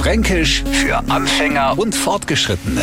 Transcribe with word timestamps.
Fränkisch 0.00 0.64
für 0.64 0.96
Anfänger 1.10 1.78
und 1.78 1.94
Fortgeschrittene. 1.94 2.80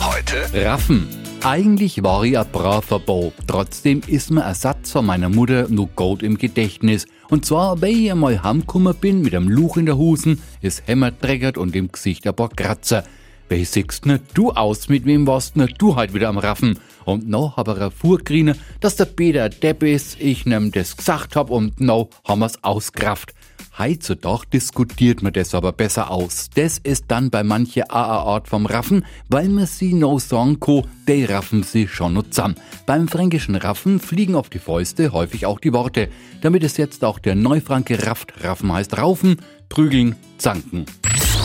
Heute 0.00 0.64
Raffen. 0.64 1.06
Eigentlich 1.42 2.02
war 2.02 2.24
ich 2.24 2.38
ein 2.38 2.46
braver 2.50 3.00
Bub. 3.00 3.34
Trotzdem 3.46 4.00
ist 4.06 4.30
mir 4.30 4.46
ein 4.46 4.54
Satz 4.54 4.92
von 4.92 5.04
meiner 5.04 5.28
Mutter 5.28 5.68
noch 5.68 5.90
gut 5.94 6.22
im 6.22 6.38
Gedächtnis. 6.38 7.04
Und 7.28 7.44
zwar, 7.44 7.82
weil 7.82 7.90
ich 7.90 8.10
einmal 8.10 8.42
heimgekommen 8.42 8.94
bin 8.94 9.20
mit 9.20 9.34
einem 9.34 9.50
Luch 9.50 9.76
in 9.76 9.84
der 9.84 9.98
Hosen, 9.98 10.40
es 10.62 10.82
hämmert 10.86 11.22
dreckert 11.22 11.58
und 11.58 11.76
im 11.76 11.92
Gesicht 11.92 12.26
ein 12.26 12.34
paar 12.34 12.48
Kratzer. 12.48 13.04
Wie 13.48 13.64
siehst 13.64 14.06
ne 14.06 14.20
du 14.32 14.50
aus? 14.52 14.88
Mit 14.88 15.04
wem 15.04 15.26
warst 15.26 15.56
ne 15.56 15.66
du 15.66 15.96
heute 15.96 16.14
wieder 16.14 16.28
am 16.28 16.38
Raffen? 16.38 16.78
Und 17.04 17.28
noch 17.28 17.58
hab 17.58 17.68
er 17.68 17.90
vorgrine, 17.90 18.56
dass 18.80 18.96
der 18.96 19.04
Peter 19.04 19.50
Depp 19.50 19.82
ist, 19.82 20.18
ich 20.18 20.46
nem 20.46 20.72
das 20.72 20.96
gesagt 20.96 21.36
hab 21.36 21.50
und 21.50 21.78
noch 21.78 22.08
haben 22.26 22.40
wir's 22.40 22.62
auskraft. 22.64 23.34
Heutzutage 23.76 24.46
diskutiert 24.52 25.22
man 25.22 25.32
das 25.32 25.54
aber 25.54 25.72
besser 25.72 26.10
aus. 26.10 26.48
Das 26.54 26.78
ist 26.78 27.06
dann 27.08 27.30
bei 27.30 27.42
manche 27.42 27.90
AA 27.90 28.22
Art 28.22 28.48
vom 28.48 28.66
Raffen, 28.66 29.04
weil 29.28 29.48
man 29.48 29.66
sie 29.66 29.92
no 29.92 30.18
sagen 30.18 30.60
kann, 30.60 30.84
die 31.08 31.24
raffen 31.24 31.64
sie 31.64 31.88
schon 31.88 32.14
noch 32.14 32.30
zusammen. 32.30 32.54
Beim 32.86 33.08
fränkischen 33.08 33.56
Raffen 33.56 33.98
fliegen 33.98 34.36
auf 34.36 34.48
die 34.48 34.60
Fäuste 34.60 35.12
häufig 35.12 35.44
auch 35.44 35.58
die 35.58 35.72
Worte, 35.72 36.08
damit 36.40 36.62
es 36.62 36.76
jetzt 36.76 37.04
auch 37.04 37.18
der 37.18 37.34
Neufranke 37.34 38.06
rafft. 38.06 38.32
Raffen 38.44 38.72
heißt 38.72 38.96
raufen, 38.96 39.36
prügeln, 39.68 40.14
zanken. 40.38 40.86